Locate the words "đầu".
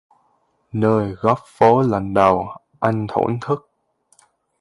2.13-2.47